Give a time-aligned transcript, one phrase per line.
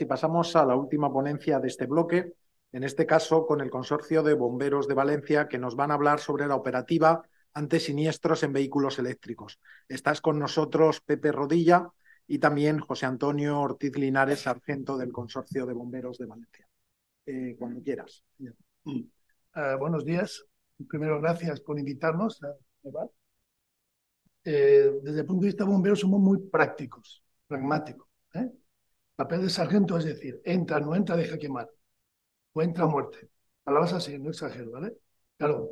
[0.00, 2.34] y pasamos a la última ponencia de este bloque,
[2.72, 6.20] en este caso con el Consorcio de Bomberos de Valencia, que nos van a hablar
[6.20, 7.22] sobre la operativa
[7.54, 9.60] ante siniestros en vehículos eléctricos.
[9.88, 11.90] Estás con nosotros, Pepe Rodilla,
[12.26, 16.68] y también José Antonio Ortiz Linares, sargento del Consorcio de Bomberos de Valencia.
[17.24, 18.22] Eh, cuando quieras.
[18.84, 20.44] Uh, buenos días.
[20.88, 22.40] Primero, gracias por invitarnos.
[24.44, 28.06] Eh, desde el punto de vista de bomberos somos muy prácticos, pragmáticos.
[28.34, 28.50] ¿eh?
[29.16, 31.68] Papel de sargento es decir, entra, no entra, deja quemar.
[32.52, 33.30] O entra muerte.
[33.64, 34.94] Palabras así, no exagero, ¿vale?
[35.38, 35.68] Claro.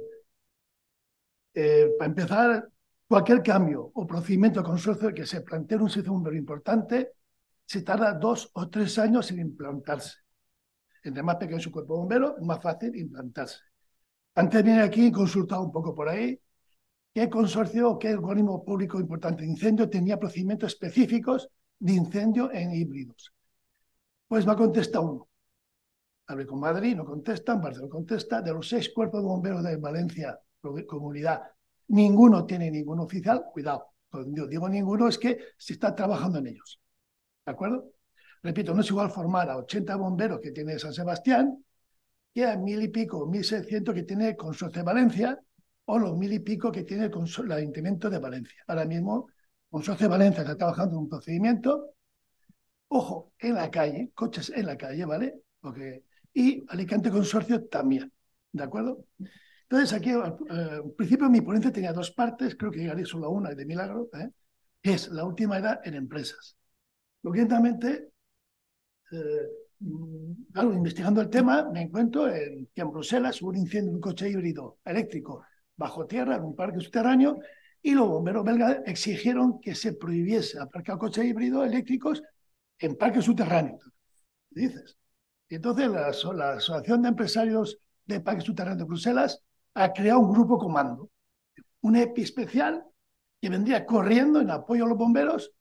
[1.52, 2.68] Eh, para empezar,
[3.06, 7.12] cualquier cambio o procedimiento de consorcio que se plantee un sistema bombero importante
[7.66, 10.18] se tarda dos o tres años en implantarse.
[11.02, 13.58] Entre más pequeño es su cuerpo bombero, más fácil implantarse.
[14.34, 16.40] Antes de venir aquí he consultado un poco por ahí
[17.12, 22.72] qué consorcio o qué organismo público importante de incendio tenía procedimientos específicos de incendio en
[22.72, 23.33] híbridos.
[24.28, 25.28] Pues me ha contestado uno.
[26.26, 28.40] Hablé con Madrid, no contestan, Barcelona contesta.
[28.40, 30.38] De los seis cuerpos de bomberos de Valencia,
[30.86, 31.42] comunidad,
[31.88, 33.44] ninguno tiene ningún oficial.
[33.52, 36.80] Cuidado, cuando digo ninguno es que se está trabajando en ellos.
[37.44, 37.92] ¿De acuerdo?
[38.42, 41.64] Repito, no es igual formar a 80 bomberos que tiene San Sebastián
[42.34, 45.40] que a mil y pico, mil seiscientos que tiene el Consorcio de Valencia
[45.86, 48.64] o los mil y pico que tiene el, Ayuntamiento de Valencia.
[48.66, 49.28] Ahora mismo,
[49.70, 51.94] Consorcio de Valencia está trabajando en un procedimiento,
[52.94, 55.34] ojo, en la calle, coches en la calle, ¿vale?
[55.60, 58.12] Porque, y Alicante Consorcio también,
[58.52, 59.06] ¿de acuerdo?
[59.62, 63.50] Entonces, aquí, al principio, mi ponencia tenía dos partes, creo que llegaré solo a una,
[63.50, 64.30] de milagro, ¿eh?
[64.82, 66.56] es, la última era en empresas.
[67.20, 68.10] Concretamente,
[69.10, 69.48] eh,
[70.54, 74.30] investigando el tema, me encuentro en, que en Bruselas hubo un incendio de un coche
[74.30, 75.44] híbrido eléctrico
[75.76, 77.40] bajo tierra en un parque subterráneo
[77.82, 82.22] y los bomberos belgas exigieron que se prohibiese aparcar coches híbridos eléctricos
[82.78, 83.80] en parques subterráneos.
[84.50, 84.96] Dices.
[85.48, 89.42] Entonces la, la Asociación de Empresarios de Parques Subterráneos de Bruselas
[89.74, 91.10] ha creado un grupo comando,
[91.80, 92.84] un EPI especial
[93.40, 95.52] que vendría corriendo en apoyo a los bomberos,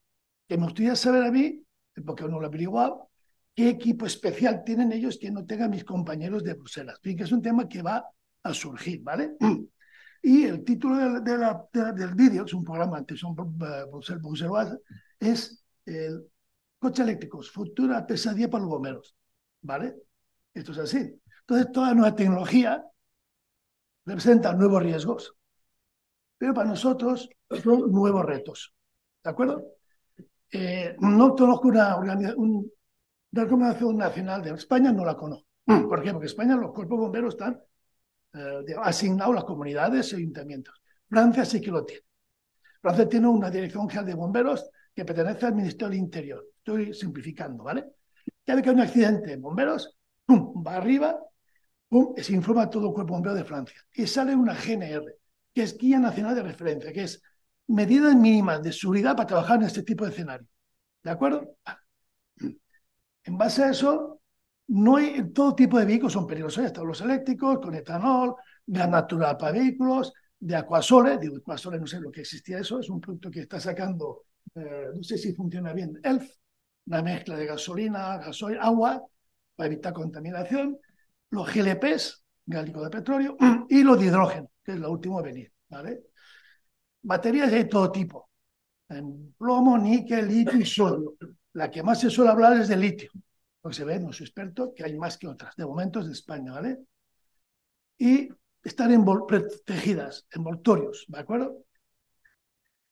[0.47, 1.63] que me gustaría saber a mí,
[2.05, 3.09] porque no lo he averiguado,
[3.55, 6.99] qué equipo especial tienen ellos que no tengan mis compañeros de Bruselas.
[7.01, 8.05] que es un tema que va
[8.43, 9.35] a surgir, ¿vale?
[10.25, 14.77] Y el título de la, del vídeo, es un programa de son Bruselas,
[15.19, 16.25] es el
[16.83, 19.15] coche eléctricos, futura pesadilla para los bomberos,
[19.61, 19.95] ¿vale?
[20.53, 21.21] Esto es así.
[21.39, 22.83] Entonces, toda nueva tecnología
[24.05, 25.33] representa nuevos riesgos,
[26.37, 27.29] pero para nosotros
[27.63, 28.73] son nuevos retos,
[29.23, 29.63] ¿de acuerdo?
[30.51, 31.95] Eh, no conozco una,
[32.35, 32.69] un,
[33.31, 35.47] la Recomendación Nacional de España no la conozco.
[35.65, 35.87] Mm.
[35.87, 36.11] ¿Por qué?
[36.11, 37.61] Porque en España los cuerpos bomberos están
[38.33, 40.75] eh, asignados a las comunidades y ayuntamientos.
[41.07, 42.03] Francia sí que lo tiene.
[42.81, 46.45] Francia tiene una dirección general de bomberos que pertenece al Ministerio del Interior.
[46.57, 47.85] Estoy simplificando, ¿vale?
[48.45, 51.17] Cada vez que hay un accidente de bomberos, pum, va arriba,
[51.87, 53.77] pum, se informa todo el cuerpo bombero de Francia.
[53.93, 55.15] Y sale una GNR,
[55.53, 57.21] que es Guía Nacional de Referencia, que es
[57.67, 60.47] medidas mínimas de seguridad para trabajar en este tipo de escenario.
[61.03, 61.57] ¿De acuerdo?
[63.25, 64.21] En base a eso,
[64.67, 69.37] no hay, todo tipo de vehículos son peligrosos, hasta los eléctricos, con etanol, gas natural
[69.37, 73.31] para vehículos, de acuasoles, digo, acuasoles no sé lo que existía eso, es un producto
[73.31, 74.23] que está sacando,
[74.55, 76.29] eh, no sé si funciona bien, ELF,
[76.87, 79.03] una mezcla de gasolina, gasoil, agua,
[79.55, 80.77] para evitar contaminación,
[81.29, 83.37] los GLPs, gálico de petróleo,
[83.69, 86.03] y los de hidrógeno, que es lo último a venir, ¿vale?
[87.01, 88.29] Baterías de todo tipo,
[89.37, 91.15] plomo, níquel, litio y sodio.
[91.53, 93.11] La que más se suele hablar es de litio,
[93.61, 95.55] porque se ve, no soy experto, que hay más que otras.
[95.55, 96.79] De momento es de España, ¿vale?
[97.97, 98.29] Y
[98.63, 101.63] están protegidas, envoltorios, ¿de acuerdo?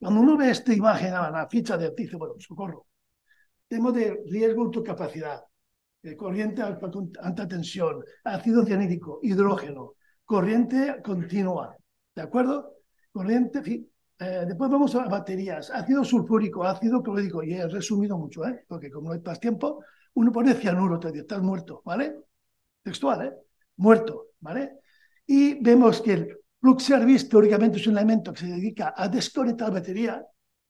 [0.01, 2.87] Cuando uno ve esta imagen la ficha de dice, bueno, socorro,
[3.67, 5.43] tenemos de riesgo autocapacidad,
[6.01, 9.93] de corriente alta tensión, ácido cianídrico, hidrógeno,
[10.25, 11.77] corriente continua,
[12.15, 12.77] ¿de acuerdo?
[13.11, 13.61] Corriente,
[14.17, 18.65] eh, después vamos a baterías, ácido sulfúrico, ácido clorhídrico, y he resumido mucho, ¿eh?
[18.67, 19.83] porque como no hay más tiempo,
[20.15, 22.15] uno pone cianuro, te dice, estás muerto, ¿vale?
[22.81, 23.33] Textual, ¿eh?
[23.75, 24.79] Muerto, ¿vale?
[25.27, 29.71] Y vemos que el Flux Service teóricamente es un elemento que se dedica a desconectar
[29.71, 30.23] batería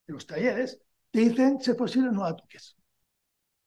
[0.08, 2.78] de los talleres, te dicen, si es posible, no la toques.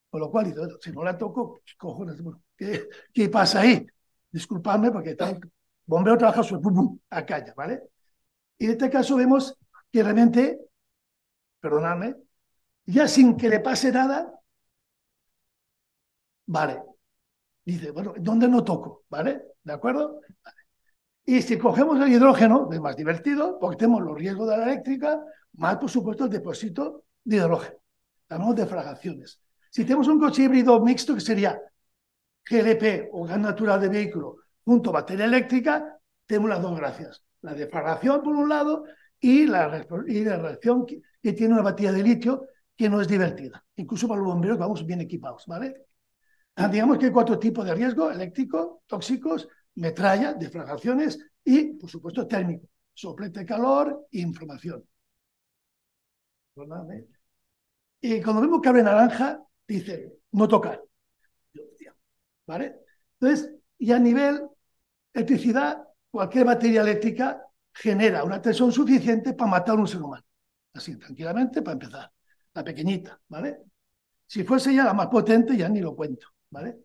[0.08, 2.16] Con lo cual, si no la toco, pues, cojones,
[2.56, 3.86] ¿qué, ¿qué, pasa ahí?
[4.30, 5.38] Disculpadme porque está,
[5.84, 7.82] bombeo trabaja sobre pum, pum, a calla, ¿vale?
[8.56, 9.58] Y en este caso vemos
[9.92, 10.58] que realmente,
[11.60, 12.16] perdonadme,
[12.86, 14.32] ya sin que le pase nada,
[16.46, 16.80] vale.
[17.64, 19.04] Dice, bueno, ¿dónde no toco?
[19.10, 19.42] ¿Vale?
[19.62, 20.20] ¿De acuerdo?
[21.24, 25.20] Y si cogemos el hidrógeno, es más divertido, porque tenemos los riesgos de la eléctrica,
[25.54, 27.78] más por supuesto el depósito de hidrógeno.
[28.28, 29.40] Hablamos de fragaciones.
[29.70, 31.60] Si tenemos un coche híbrido mixto, que sería
[32.48, 37.22] GLP o gas natural de vehículo junto a batería eléctrica, tenemos las dos gracias.
[37.40, 38.84] La deflagración, por un lado,
[39.20, 41.00] y la, reacción que,
[41.32, 45.00] tiene una batería de litio que no es divertida, incluso para los bomberos vamos bien
[45.00, 45.86] equipados, ¿vale?
[46.56, 52.26] Ah, digamos que hay cuatro tipos de riesgo, eléctrico, tóxicos, metralla, deflagraciones y, por supuesto,
[52.26, 54.84] térmico, soplete calor e inflamación.
[58.00, 60.82] Y cuando vemos cable naranja, dice, no tocar.
[62.46, 62.76] ¿Vale?
[63.18, 64.42] Entonces, y a nivel
[65.12, 67.42] electricidad, cualquier batería eléctrica
[67.72, 70.24] genera una tensión suficiente para matar a un ser humano.
[70.74, 72.12] Así, tranquilamente, para empezar.
[72.52, 73.62] La pequeñita, ¿vale?
[74.26, 76.83] Si fuese ya la más potente, ya ni lo cuento, ¿vale?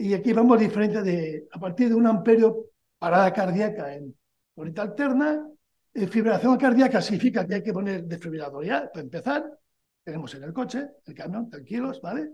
[0.00, 4.16] Y aquí vemos la diferencia de, a partir de un amperio parada cardíaca en
[4.56, 5.46] ahorita alterna,
[5.92, 9.58] eh, fibrilación cardíaca significa que hay que poner desfibrilador ya, para empezar.
[10.02, 12.30] Tenemos en el coche, el camión, tranquilos, ¿vale?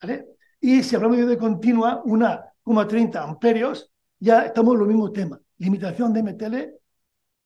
[0.00, 0.26] ¿Vale?
[0.60, 3.90] Y si hablamos de continua, 1,30 amperios,
[4.20, 5.40] ya estamos en el mismo tema.
[5.58, 6.56] Limitación de MTL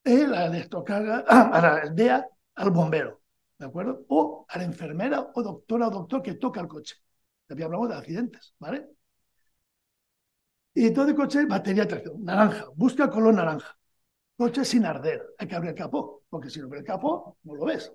[0.03, 3.21] la electrocarga a la aldea al bombero,
[3.57, 4.05] ¿de acuerdo?
[4.09, 6.97] O a la enfermera o doctora o doctor que toca el coche.
[7.51, 8.87] También hablamos de accidentes, ¿vale?
[10.73, 13.77] Y el coche, batería de tracción, naranja, busca color naranja.
[14.37, 17.55] Coche sin arder, hay que abrir el capó, porque si no abre el capó, no
[17.55, 17.91] lo ves.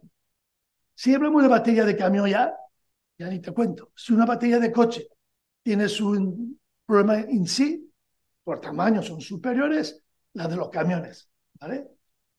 [0.95, 2.55] Si hablamos de batería de camión ya,
[3.17, 3.93] ya ni te cuento.
[3.97, 5.09] Si una batería de coche
[5.63, 6.55] tiene su
[6.85, 7.91] problema en sí,
[8.45, 10.05] por tamaño son superiores,
[10.35, 11.89] las de los camiones, ¿vale?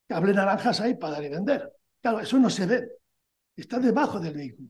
[0.05, 1.73] Cable naranjas ahí para dar y vender.
[1.99, 2.87] Claro, eso no se ve,
[3.55, 4.69] está debajo del vehículo.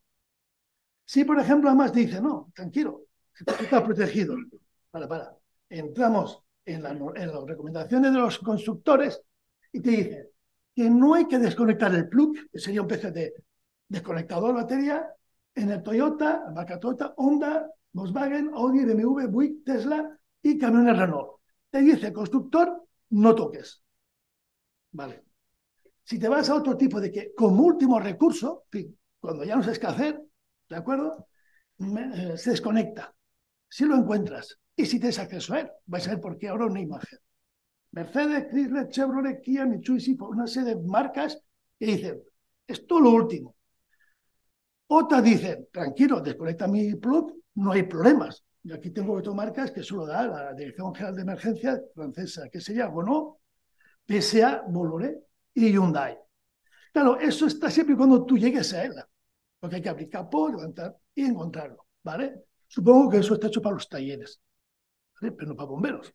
[1.07, 4.35] Si, por ejemplo, además dice, no, tranquilo, está protegido.
[4.91, 5.37] Para, para
[5.69, 9.21] entramos en, las recomendaciones de los constructores
[9.71, 10.27] y te dicen
[10.75, 13.33] que no hay que desconectar el plug, que sería un de
[13.87, 15.07] desconectador batería,
[15.55, 21.39] en el Toyota, marca Toyota, Honda, Volkswagen, Audi, BMW, Buick, Tesla y camiones Renault.
[21.69, 23.81] Te dice constructor, no toques.
[24.91, 25.23] Vale.
[26.03, 28.65] Si te vas a otro tipo de que, como último recurso,
[29.21, 30.26] cuando ya no sabes qué hacer,
[30.69, 31.27] ¿de acuerdo?
[31.79, 33.13] Eh, se desconecta.
[33.69, 36.65] Si lo encuentras, y si tienes acceso a él, vais a ver por qué ahora
[36.65, 37.19] una imagen.
[37.91, 41.39] Mercedes, Chrysler, Chevrolet, Kia, Mitsubishi, una serie de marcas
[41.79, 42.21] que dicen,
[42.67, 43.55] esto es lo último.
[44.87, 48.43] Otras dicen, tranquilo, desconecta mi plug, no hay problemas.
[48.63, 52.61] Yo aquí tengo otras marcas que solo da la Dirección General de Emergencia francesa, que
[52.61, 53.37] sería Renault,
[54.07, 55.17] PSA, Bolloré
[55.53, 56.17] y Hyundai.
[56.93, 58.93] Claro, eso está siempre cuando tú llegues a él,
[59.59, 62.45] porque hay que abrir capó, levantar y encontrarlo, ¿vale?
[62.67, 64.41] Supongo que eso está hecho para los talleres
[65.19, 66.13] pero no para bomberos,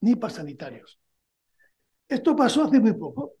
[0.00, 0.98] ni para sanitarios.
[2.08, 3.34] Esto pasó hace muy poco,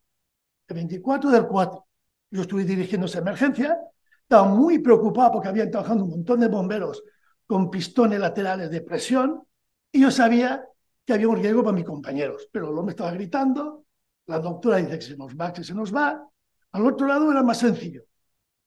[0.68, 1.86] el 24 del 4.
[2.30, 3.78] Yo estuve dirigiendo esa emergencia,
[4.22, 7.02] estaba muy preocupado porque habían trabajado un montón de bomberos
[7.46, 9.42] con pistones laterales de presión
[9.90, 10.64] y yo sabía
[11.04, 13.84] que había un riesgo para mis compañeros, pero el hombre estaba gritando,
[14.26, 16.26] la doctora dice que se nos va, que se nos va.
[16.70, 18.04] Al otro lado era más sencillo.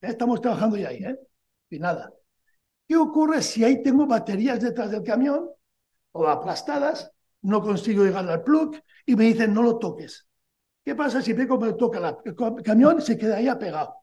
[0.08, 1.20] Estamos trabajando ya ahí, ¿eh?
[1.70, 2.14] Y nada.
[2.88, 5.50] ¿Qué ocurre si ahí tengo baterías detrás del camión
[6.16, 7.12] o aplastadas,
[7.42, 10.26] no consigo llegar al plug y me dicen no lo toques.
[10.84, 13.96] ¿Qué pasa si ve cómo toca el camión se queda ahí apegado?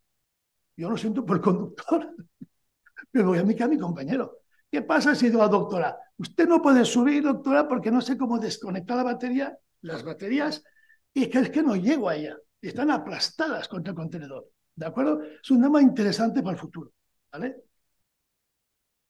[0.76, 2.14] Yo lo siento por el conductor,
[3.10, 4.40] pero voy a mi, a mi compañero.
[4.70, 8.38] ¿Qué pasa si digo a doctora, usted no puede subir, doctora, porque no sé cómo
[8.38, 10.62] desconectar la batería, las baterías,
[11.14, 12.36] y es que es que no llego a ella.
[12.60, 14.48] Están aplastadas contra el contenedor.
[14.74, 15.22] ¿De acuerdo?
[15.22, 16.92] Es un tema interesante para el futuro.
[17.30, 17.64] ¿Vale?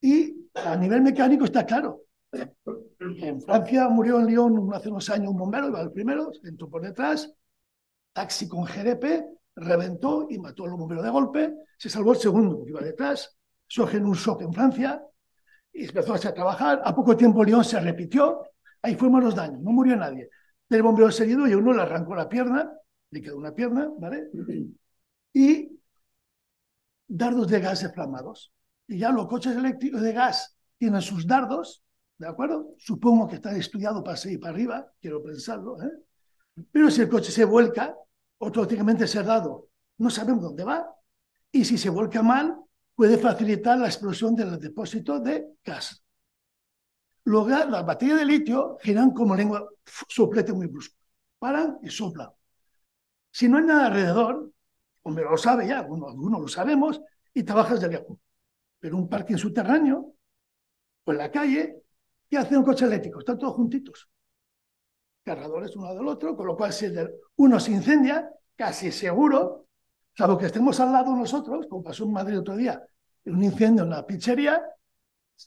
[0.00, 2.02] Y a nivel mecánico está claro.
[2.98, 6.82] En Francia murió en Lyon hace unos años un bombero, iba el primero, entró por
[6.82, 7.32] detrás,
[8.12, 9.24] taxi con GDP,
[9.56, 13.36] reventó y mató a los bomberos de golpe, se salvó el segundo, iba detrás,
[13.76, 15.02] en un shock en Francia,
[15.72, 18.42] y empezó a trabajar, a poco tiempo Lyon se repitió,
[18.82, 20.28] ahí fuimos los daños, no murió nadie.
[20.68, 22.72] Del bombero seguido y uno le arrancó la pierna,
[23.10, 24.30] le quedó una pierna, ¿vale?
[25.32, 25.80] Y
[27.06, 28.52] dardos de gas inflamados.
[28.88, 31.82] Y ya los coches eléctricos de gas tienen sus dardos,
[32.22, 32.76] ¿De acuerdo?
[32.78, 35.82] Supongo que está estudiado para seguir para arriba, quiero pensarlo.
[35.82, 35.90] ¿eh?
[36.70, 37.96] Pero si el coche se vuelca,
[38.38, 40.86] automáticamente dado, no sabemos dónde va.
[41.50, 42.56] Y si se vuelca mal,
[42.94, 46.04] puede facilitar la explosión del depósito de gas.
[47.24, 50.96] Luego, las baterías de litio giran como lengua soplete muy brusco.
[51.40, 52.30] Paran y soplan.
[53.32, 54.52] Si no hay nada alrededor,
[55.02, 57.00] hombre, lo sabe ya, algunos, lo sabemos,
[57.34, 58.18] y trabajas de lejos.
[58.78, 60.14] Pero un parque subterráneo,
[61.04, 61.82] o en la calle,
[62.32, 63.18] ¿Qué hace un coche eléctrico?
[63.18, 64.08] Están todos juntitos.
[65.22, 66.86] Cargadores uno del otro, con lo cual si
[67.36, 69.66] uno se incendia, casi seguro,
[70.16, 72.82] salvo que estemos al lado nosotros, como pasó en Madrid otro día,
[73.26, 74.64] un incendio en una pizzería,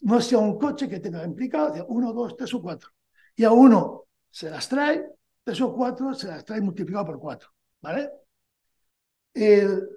[0.01, 2.91] no sea un coche que tenga implicado, uno, dos, tres o cuatro.
[3.35, 5.03] Y a uno se las trae,
[5.43, 7.50] tres o cuatro se las trae multiplicado por cuatro,
[7.81, 8.12] ¿vale?
[9.35, 9.89] El,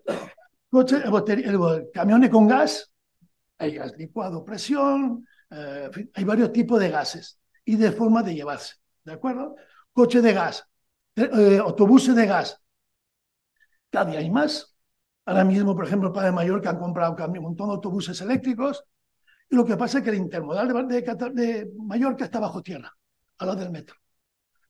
[0.68, 2.92] coche, el, camión con gas,
[3.57, 8.75] hay gas licuado, presión, eh, hay varios tipos de gases y de forma de llevarse,
[9.04, 9.54] ¿de acuerdo?
[9.92, 10.68] Coche de gas,
[11.14, 12.61] eh, autobuses de gas,
[13.90, 14.75] cada día hay más.
[15.25, 18.85] Ahora mismo, por ejemplo, para Mallorca han comprado un montón de autobuses eléctricos
[19.50, 21.02] y lo que pasa es que el intermodal de,
[21.35, 22.95] de Mallorca está bajo tierra,
[23.38, 23.97] al lado del metro.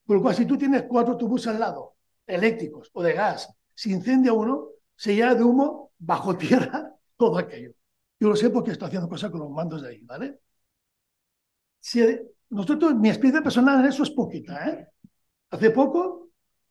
[0.04, 1.96] Por lo cual, si tú tienes cuatro autobuses al lado,
[2.26, 3.48] eléctricos o de gas,
[3.78, 7.70] si incendia uno, se llena de humo bajo tierra todo aquello.
[8.18, 10.40] Yo lo sé porque estoy haciendo cosas con los mandos de ahí, ¿vale?
[12.50, 14.88] Nosotros, mi experiencia personal en eso es poquita, ¿eh?
[15.50, 16.30] Hace poco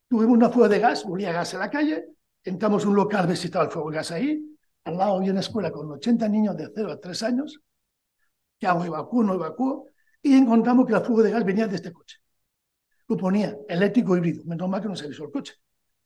[0.09, 2.09] tuvimos una fuga de gas, volía gas en la calle,
[2.43, 5.39] entramos a un local, ver si el fuego de gas ahí, al lado había una
[5.39, 7.61] escuela con 80 niños de 0 a 3 años,
[8.59, 8.83] que hago?
[8.83, 9.85] Evacúo, no evacúo,
[10.21, 12.17] y encontramos que la fuga de gas venía de este coche.
[13.07, 15.53] Lo ponía eléctrico híbrido, menos mal que nos avisó el coche,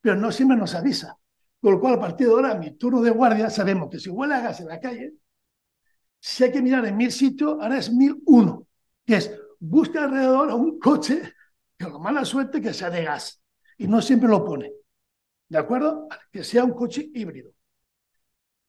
[0.01, 1.17] pero no siempre nos avisa.
[1.59, 4.33] Con lo cual, a partir de ahora, mi turno de guardia, sabemos que si huele
[4.33, 5.13] a gas en la calle,
[6.19, 8.67] si hay que mirar en mil sitios, ahora es mil uno,
[9.05, 11.21] que es busca alrededor a un coche
[11.79, 13.41] con la mala suerte que sea de gas.
[13.77, 14.71] Y no siempre lo pone.
[15.47, 16.07] ¿De acuerdo?
[16.31, 17.51] Que sea un coche híbrido.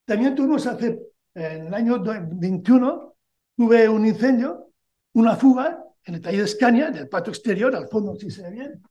[0.04, 1.00] También tuvimos hace,
[1.34, 3.14] en el año 21,
[3.56, 4.72] tuve un incendio,
[5.14, 8.42] una fuga en el taller de Scania, en el patio exterior, al fondo, si se
[8.42, 8.82] ve bien,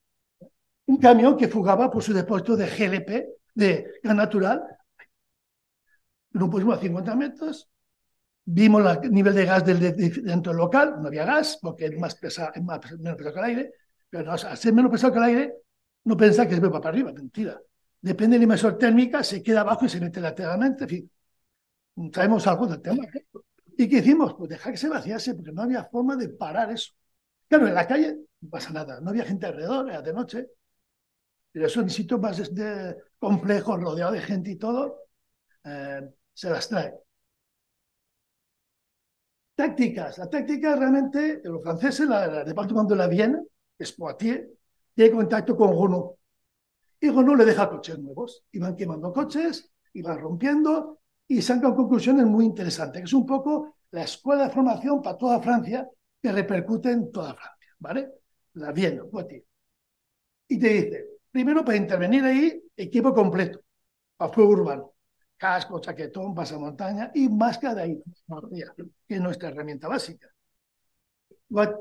[0.91, 3.09] un camión que fugaba por su depósito de GLP,
[3.55, 4.61] de gas natural.
[6.31, 7.69] Lo pusimos a 50 metros,
[8.43, 12.51] vimos el nivel de gas dentro del local, no había gas, porque es más pesado,
[12.53, 13.73] es más, menos pesado que el aire,
[14.09, 15.53] pero al ser menos pesado que el aire,
[16.03, 17.61] no pensaba que se va para arriba, mentira.
[18.01, 21.11] Depende de la inmersión térmica, se queda abajo y se mete lateralmente, en fin.
[22.11, 23.05] Traemos algo del tema.
[23.77, 24.33] ¿Y qué hicimos?
[24.33, 26.91] Pues dejar que se vaciase, porque no había forma de parar eso.
[27.47, 30.47] Claro, en la calle no pasa nada, no había gente alrededor, era de noche.
[31.51, 35.01] Pero eso en sitios más de, complejos, rodeado de gente y todo,
[35.63, 36.01] eh,
[36.33, 36.93] se las trae.
[39.55, 40.17] Tácticas.
[40.17, 43.41] La táctica realmente, los franceses, la, la departamento de la Viena,
[43.77, 44.47] es Poitiers,
[44.93, 46.17] tiene contacto con Renault.
[46.99, 48.43] Y Renault le deja coches nuevos.
[48.51, 53.25] Y van quemando coches, y van rompiendo, y sacan conclusiones muy interesantes, que es un
[53.25, 55.87] poco la escuela de formación para toda Francia,
[56.21, 58.11] que repercute en toda Francia, ¿vale?
[58.53, 59.45] La Viena, Poitiers.
[60.47, 63.61] Y te dice, primero para intervenir ahí, equipo completo,
[64.17, 64.93] para fuego urbano.
[65.37, 68.03] Casco, chaquetón, pasamontaña y máscara de ahí,
[69.07, 70.27] que es nuestra herramienta básica.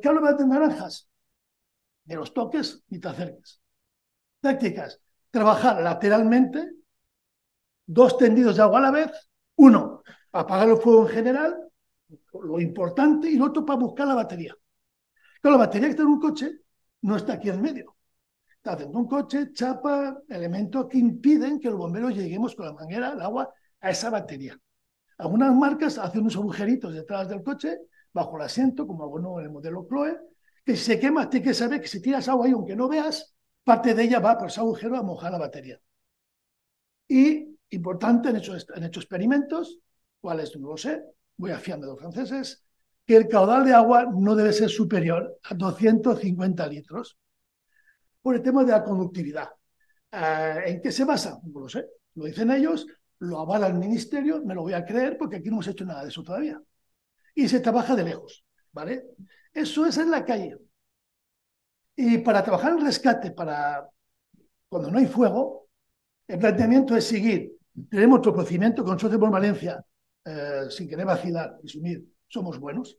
[0.00, 1.08] ¿Qué hablo de naranjas?
[2.04, 3.60] De los toques y te acerques.
[4.40, 5.00] Tácticas.
[5.30, 6.72] Trabajar lateralmente,
[7.86, 9.10] dos tendidos de agua a la vez,
[9.56, 11.68] uno, para apagar el fuego en general,
[12.32, 14.56] lo importante, y el otro para buscar la batería.
[15.40, 16.50] Pero la batería que está en un coche
[17.02, 17.96] no está aquí en medio.
[18.60, 23.12] Está haciendo un coche, chapa, elementos que impiden que los bomberos lleguemos con la manguera,
[23.14, 24.54] el agua, a esa batería.
[25.16, 27.78] Algunas marcas hacen unos agujeritos detrás del coche,
[28.12, 30.14] bajo el asiento, como bueno en el modelo Chloe,
[30.62, 33.34] que si se quema, tienes que saber que si tiras agua ahí, aunque no veas,
[33.64, 35.80] parte de ella va por ese agujero a mojar la batería.
[37.08, 39.78] Y, importante, han hecho, han hecho experimentos,
[40.20, 41.02] cuáles no lo sé,
[41.38, 42.62] voy a fiarme de los franceses,
[43.06, 47.16] que el caudal de agua no debe ser superior a 250 litros
[48.22, 49.48] por el tema de la conductividad.
[50.12, 51.38] Eh, ¿En qué se basa?
[51.44, 51.86] No lo sé.
[52.14, 52.86] Lo dicen ellos,
[53.20, 56.02] lo avala el ministerio, me lo voy a creer porque aquí no hemos hecho nada
[56.02, 56.60] de eso todavía.
[57.34, 59.04] Y se trabaja de lejos, ¿vale?
[59.52, 60.56] Eso es en la calle.
[61.96, 63.88] Y para trabajar en rescate, para
[64.68, 65.68] cuando no hay fuego,
[66.26, 67.52] el planteamiento es seguir.
[67.90, 69.84] Tenemos otro conocimiento con Socio por Valencia,
[70.24, 72.98] eh, sin querer vacilar y sumir, somos buenos.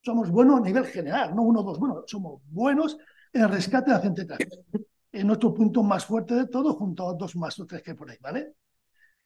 [0.00, 3.02] Somos buenos a nivel general, no uno dos, bueno, somos buenos en
[3.38, 4.38] el rescate de la central.
[5.10, 8.10] En nuestro punto más fuerte de todo, junto a dos más o tres que por
[8.10, 8.54] ahí, ¿vale?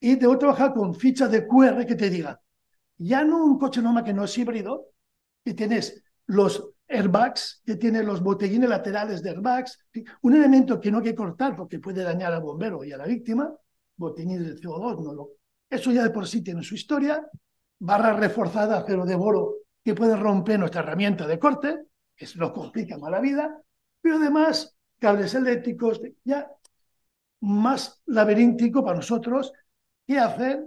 [0.01, 2.37] Y debo trabajar con fichas de QR que te digan,
[2.99, 4.89] ya no un coche normal que no es híbrido,
[5.45, 9.87] que tienes los airbags, que tiene los botellines laterales de airbags,
[10.23, 13.07] un elemento que no hay que cortar porque puede dañar al bombero y a la
[13.07, 13.53] víctima,
[13.97, 15.29] botellines de CO2, no lo...
[15.69, 17.27] Eso ya de por sí tiene su historia,
[17.79, 22.99] barra reforzada, acero de boro, que puede romper nuestra herramienta de corte, que nos complica
[22.99, 23.61] más la vida,
[24.03, 26.51] pero además cables eléctricos, ya
[27.41, 29.53] más laberíntico para nosotros
[30.07, 30.65] qué hacer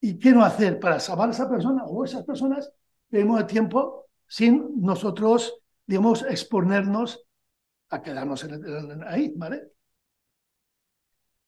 [0.00, 2.70] y qué no hacer para salvar a esa persona o esas personas
[3.08, 5.54] tenemos el tiempo sin nosotros,
[5.86, 7.24] digamos, exponernos
[7.88, 8.46] a quedarnos
[9.06, 9.70] ahí, ¿vale?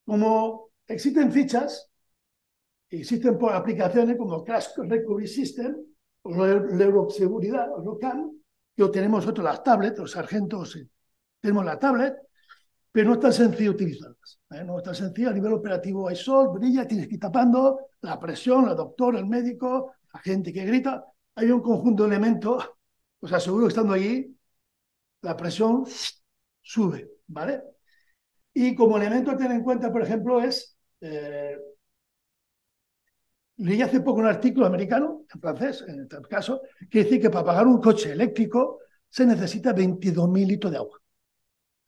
[0.04, 1.90] Como existen fichas,
[2.90, 5.76] Existen por aplicaciones como Crash Recovery System
[6.22, 8.30] o Neuroseguridad o LOCAM,
[8.76, 10.78] que tenemos nosotros las tablets, los sargentos
[11.40, 12.14] tenemos la tablet,
[12.92, 14.40] pero no es tan sencillo utilizarlas.
[14.50, 14.64] ¿eh?
[14.64, 16.08] No es tan sencillo a nivel operativo.
[16.08, 20.52] Hay sol, brilla, tienes que ir tapando la presión, el doctor, el médico, la gente
[20.52, 21.04] que grita.
[21.34, 22.68] Hay un conjunto de elementos,
[23.20, 24.36] os aseguro que estando allí,
[25.22, 25.84] la presión
[26.62, 27.62] sube, ¿vale?
[28.54, 31.58] Y como elemento a tener en cuenta, por ejemplo, es eh,
[33.58, 36.60] Leí hace poco un artículo americano, en francés, en este caso,
[36.90, 41.00] que dice que para pagar un coche eléctrico se necesita 22.000 litros de agua.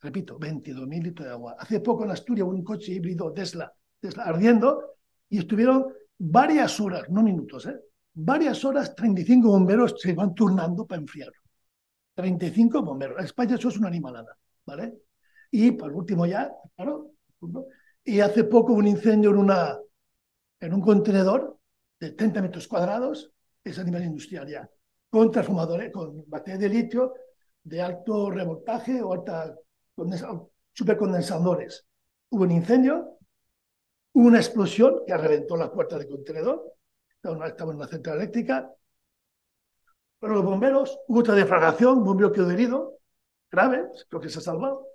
[0.01, 1.55] Repito, 22.000 litros de agua.
[1.59, 4.95] Hace poco en Asturias un coche híbrido Tesla, Tesla ardiendo
[5.29, 7.79] y estuvieron varias horas, no minutos, ¿eh?
[8.13, 11.39] varias horas, 35 bomberos se van turnando para enfriarlo.
[12.15, 13.19] 35 bomberos.
[13.19, 14.35] En España eso es una animalada,
[14.65, 15.01] ¿vale?
[15.51, 17.11] Y por último ya, claro,
[18.03, 19.77] y hace poco un incendio en, una,
[20.59, 21.58] en un contenedor
[21.99, 23.31] de 30 metros cuadrados,
[23.63, 24.69] es a nivel industrial ya,
[25.09, 27.13] con transformadores, con baterías de litio
[27.63, 29.55] de alto revoltaje o alta
[30.73, 31.85] supercondensadores.
[32.29, 33.17] Hubo un incendio,
[34.13, 36.73] hubo una explosión que reventó la puerta del contenedor,
[37.21, 38.71] estaba en una central eléctrica,
[40.19, 42.99] pero los bomberos, hubo otra defragación, un bombero quedó herido,
[43.51, 44.85] grave, creo que se ha salvado,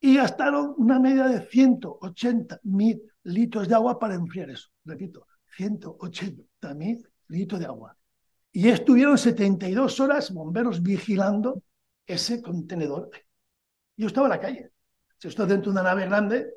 [0.00, 4.68] y gastaron una media de 180 mil litros de agua para enfriar eso.
[4.84, 7.96] Repito, 180 mil litros de agua.
[8.52, 11.62] Y estuvieron 72 horas bomberos vigilando
[12.06, 13.10] ese contenedor.
[13.96, 14.70] Yo estaba en la calle.
[15.18, 16.52] Yo estaba dentro de una nave grande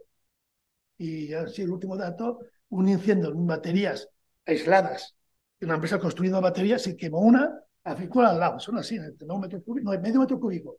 [0.98, 2.40] y así el último dato,
[2.70, 4.10] un incendio en baterías
[4.46, 5.16] aisladas.
[5.62, 9.92] Una empresa construyendo baterías se quemó una, aficó al lado, son así, no, metro cúbico,
[9.92, 10.78] no, medio metro cúbico.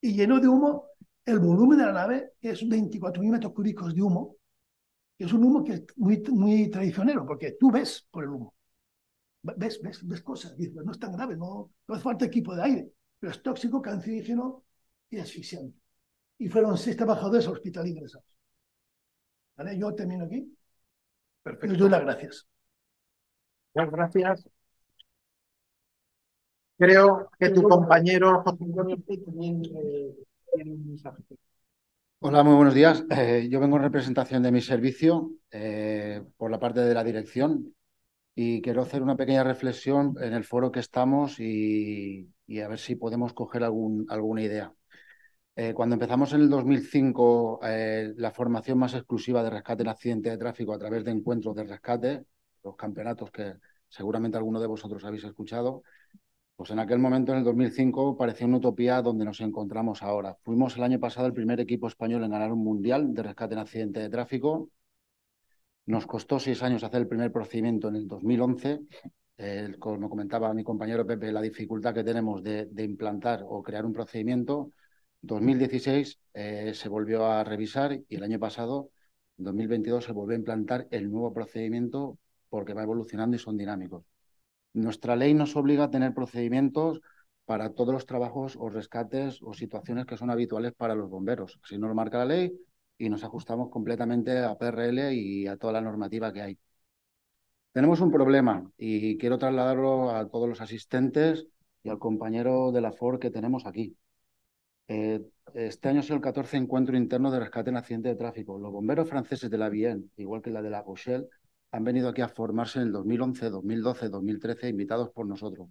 [0.00, 0.86] Y llenó de humo
[1.24, 4.36] el volumen de la nave, que es 24.000 metros cúbicos de humo,
[5.24, 8.54] es un humo que es muy, muy traicionero, porque tú ves por el humo.
[9.42, 10.56] Ves, ves, ves cosas.
[10.56, 13.82] Dices, no es tan grave, no, no hace falta equipo de aire, pero es tóxico,
[13.82, 14.64] cancerígeno
[15.10, 15.76] y asfixiante.
[16.38, 18.26] Y fueron seis trabajadores al hospital ingresados.
[19.56, 19.78] ¿Vale?
[19.78, 20.56] Yo termino aquí.
[21.42, 21.66] Perfecto.
[21.68, 22.46] Les doy las gracias.
[23.74, 24.48] Muchas gracias.
[26.78, 30.16] Creo que tu compañero José Antonio también eh,
[30.52, 31.22] tiene un mensaje.
[32.24, 33.04] Hola, muy buenos días.
[33.10, 37.74] Eh, yo vengo en representación de mi servicio eh, por la parte de la dirección
[38.34, 42.28] y quiero hacer una pequeña reflexión en el foro que estamos y,
[42.62, 44.72] a ver si podemos coger algún, alguna idea.
[45.56, 47.60] Eh, cuando empezamos en el 2005
[48.16, 51.64] la formación más exclusiva de rescate en accidente de tráfico a través de encuentros de
[51.64, 52.24] rescate,
[52.62, 53.54] los campeonatos que
[53.88, 55.82] seguramente alguno de vosotros habéis escuchado,
[56.62, 60.36] pues en aquel momento, en el 2005, parecía una utopía donde nos encontramos ahora.
[60.44, 63.58] Fuimos el año pasado el primer equipo español en ganar un mundial de rescate en
[63.58, 64.70] accidente de tráfico.
[65.86, 68.78] Nos costó seis años hacer el primer procedimiento en el 2011.
[69.80, 74.70] como comentaba mi compañero Pepe, la dificultad que tenemos de, implantar o crear un procedimiento.
[75.22, 78.90] 2016 eh, se volvió a revisar y el año pasado,
[79.36, 84.11] en 2022, se volvió a implantar el nuevo procedimiento porque va evolucionando y son dinámicos.
[84.74, 87.00] Nuestra ley nos obliga a tener procedimientos
[87.44, 91.58] para todos los trabajos o rescates o situaciones que son habituales para los bomberos.
[91.62, 92.52] Así nos lo marca la ley
[92.98, 96.58] y nos ajustamos completamente a PRL y a toda la normativa que hay.
[97.72, 101.46] Tenemos un problema y quiero trasladarlo a todos los asistentes
[101.82, 103.96] y al compañero de la FOR que tenemos aquí.
[104.88, 105.20] Eh,
[105.54, 108.58] este año ha el 14 encuentro interno de rescate en accidente de tráfico.
[108.58, 111.28] Los bomberos franceses de la Vienne, igual que la de la Rochelle,
[111.72, 115.68] han venido aquí a formarse en el 2011, 2012, 2013, invitados por nosotros.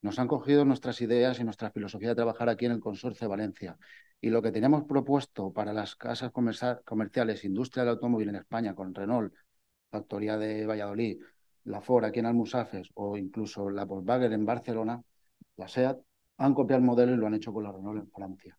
[0.00, 3.30] Nos han cogido nuestras ideas y nuestra filosofía de trabajar aquí en el Consorcio de
[3.30, 3.76] Valencia.
[4.20, 8.94] Y lo que teníamos propuesto para las casas comerciales, industria del automóvil en España, con
[8.94, 9.34] Renault,
[9.90, 11.20] Factoría de Valladolid,
[11.64, 15.02] la Ford aquí en Almusafes o incluso la Volkswagen en Barcelona,
[15.56, 15.98] la SEAT,
[16.38, 18.58] han copiado el modelo y lo han hecho con la Renault en Francia.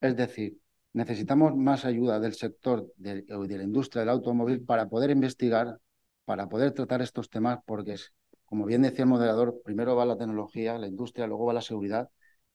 [0.00, 0.58] Es decir,
[0.94, 5.78] necesitamos más ayuda del sector de, de la industria del automóvil para poder investigar
[6.24, 7.96] para poder tratar estos temas, porque,
[8.44, 12.08] como bien decía el moderador, primero va la tecnología, la industria, luego va la seguridad,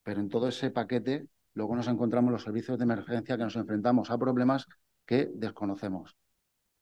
[0.04, 4.12] pero en todo ese paquete luego nos encontramos los servicios de emergencia que nos enfrentamos
[4.12, 4.68] a problemas
[5.06, 6.16] que desconocemos.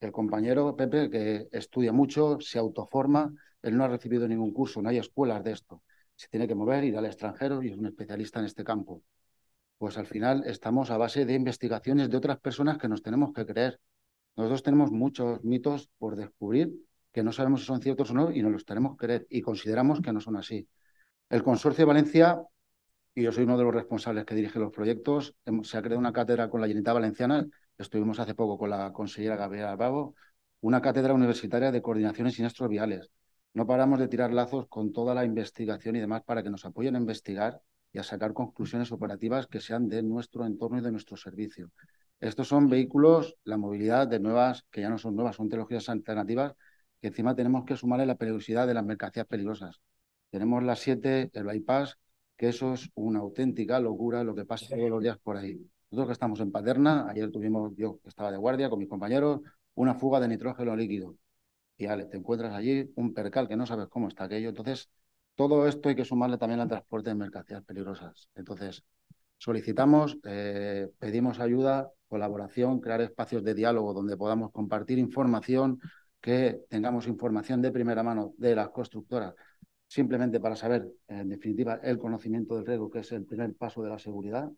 [0.01, 4.89] El compañero Pepe, que estudia mucho, se autoforma, él no ha recibido ningún curso, no
[4.89, 5.81] hay escuelas de esto.
[6.15, 9.01] Se tiene que mover, ir al extranjero y es un especialista en este campo.
[9.77, 13.45] Pues al final estamos a base de investigaciones de otras personas que nos tenemos que
[13.45, 13.79] creer.
[14.35, 16.73] Nosotros tenemos muchos mitos por descubrir
[17.11, 19.41] que no sabemos si son ciertos o no y nos los tenemos que creer y
[19.41, 20.67] consideramos que no son así.
[21.29, 22.41] El Consorcio de Valencia,
[23.13, 26.11] y yo soy uno de los responsables que dirige los proyectos, se ha creado una
[26.11, 27.45] cátedra con la Generalitat Valenciana,
[27.77, 30.15] estuvimos hace poco con la consellera Gabriela Bravo,
[30.61, 33.09] una cátedra universitaria de coordinación y siniestros viales.
[33.53, 36.95] No paramos de tirar lazos con toda la investigación y demás para que nos apoyen
[36.95, 37.61] a investigar
[37.93, 41.71] y a sacar conclusiones operativas que sean de nuestro entorno y de nuestro servicio.
[42.19, 46.53] Estos son vehículos, la movilidad de nuevas, que ya no son nuevas, son tecnologías alternativas,
[47.01, 49.81] que encima tenemos que sumarle la peligrosidad de las mercancías peligrosas.
[50.29, 51.97] Tenemos las 7, el bypass,
[52.37, 55.59] que eso es una auténtica locura lo que pasa todos los días por ahí.
[55.91, 59.41] Nosotros que estamos en Paterna, ayer tuvimos, yo estaba de guardia con mis compañeros,
[59.75, 61.15] una fuga de nitrógeno líquido.
[61.77, 64.49] Y Ale, te encuentras allí un percal que no sabes cómo está aquello.
[64.49, 64.89] Entonces,
[65.35, 68.29] todo esto hay que sumarle también al transporte de mercancías peligrosas.
[68.35, 68.83] Entonces,
[69.37, 75.79] solicitamos, eh, pedimos ayuda, colaboración, crear espacios de diálogo donde podamos compartir información,
[76.21, 79.35] que tengamos información de primera mano de las constructoras,
[79.87, 83.89] simplemente para saber, en definitiva, el conocimiento del riesgo, que es el primer paso de
[83.89, 84.49] la seguridad,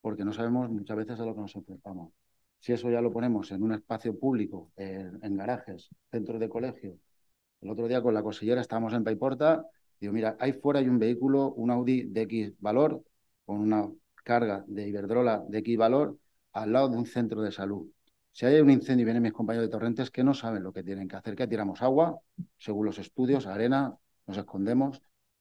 [0.00, 2.12] porque no sabemos muchas veces a lo que nos enfrentamos.
[2.58, 6.98] Si eso ya lo ponemos en un espacio público, en, garajes, centros de colegio.
[7.60, 9.66] El otro día con la cosillera estábamos en Paiporta,
[9.98, 13.02] digo, mira, ahí fuera hay un vehículo, un Audi de X valor,
[13.44, 13.88] con una
[14.24, 16.18] carga de Iberdrola de X valor,
[16.52, 17.86] al lado de un centro de salud.
[18.32, 20.82] Si hay un incendio y vienen mis compañeros de Torrentes que no saben lo que
[20.82, 22.18] tienen que hacer, que tiramos agua,
[22.58, 23.94] según los estudios, arena,
[24.26, 25.00] nos escondemos.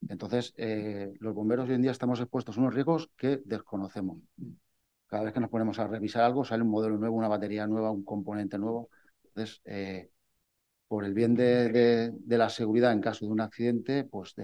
[0.10, 4.19] Entonces, eh, los bomberos hoy en día estamos expuestos a unos riesgos que desconocemos.
[5.08, 7.91] Cada vez que nos ponemos a revisar algo, sale un modelo nuevo, una batería nueva,
[7.91, 8.89] un componente nuevo.
[9.24, 10.10] Entonces, eh,
[10.88, 14.36] por el bien de, la seguridad en caso de un accidente, pues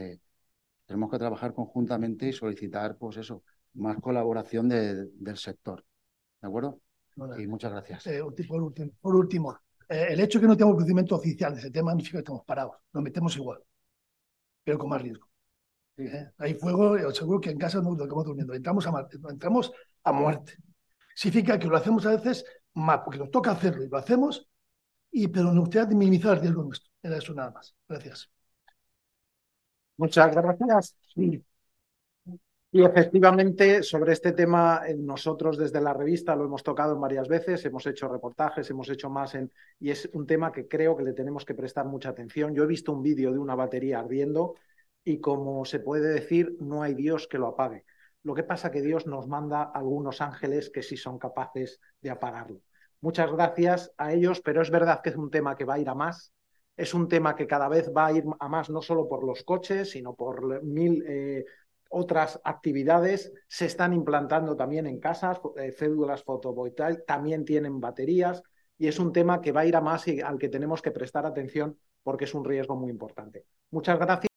[0.86, 5.86] tenemos que trabajar conjuntamente y solicitar, pues eso, más colaboración del sector.
[6.42, 6.80] ¿De acuerdo?
[7.38, 8.08] y muchas gracias.
[8.08, 11.72] Eh, por último, por último el hecho de que no tengamos conocimiento oficial de ese
[11.72, 12.76] tema no significa que estamos parados.
[12.94, 13.60] Nos metemos igual
[14.70, 15.28] pero con más riesgo.
[15.98, 16.30] ¿Eh?
[16.38, 19.72] Hay fuego, os aseguro que en casa no estamos durmiendo, entramos a, entramos
[20.04, 20.58] a muerte.
[21.16, 24.48] Significa que lo hacemos a veces más, porque nos toca hacerlo y lo hacemos,
[25.12, 26.92] y, pero nos gustaría minimizar el riesgo nuestro.
[27.02, 27.76] Era eso nada más.
[27.88, 28.30] Gracias.
[29.98, 30.96] Muchas gracias.
[32.72, 37.88] Y efectivamente, sobre este tema, nosotros desde la revista lo hemos tocado varias veces, hemos
[37.88, 39.52] hecho reportajes, hemos hecho más en...
[39.80, 42.54] Y es un tema que creo que le tenemos que prestar mucha atención.
[42.54, 44.54] Yo he visto un vídeo de una batería ardiendo
[45.04, 47.86] y como se puede decir, no hay Dios que lo apague.
[48.22, 52.12] Lo que pasa es que Dios nos manda algunos ángeles que sí son capaces de
[52.12, 52.62] apagarlo.
[53.02, 55.90] Muchas gracias a ellos, pero es verdad que es un tema que va a ir
[55.90, 56.34] a más.
[56.78, 59.44] Es un tema que cada vez va a ir a más, no solo por los
[59.44, 61.46] coches, sino por mil eh,
[61.90, 68.44] otras actividades se están implantando también en casas, eh, cédulas fotovoltaicas, también tienen baterías
[68.78, 70.92] y es un tema que va a ir a más y al que tenemos que
[70.92, 73.46] prestar atención porque es un riesgo muy importante.
[73.72, 74.29] Muchas gracias.